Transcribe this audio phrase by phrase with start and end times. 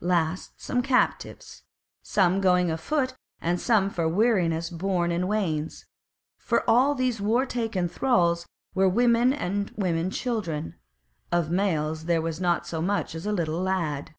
[0.00, 1.62] Last came captives,
[2.02, 5.86] some going afoot and some for weariness borne in wains;
[6.36, 10.74] for all these war taken thralls were women and women children;
[11.30, 14.12] of males there was not so much as a little lad.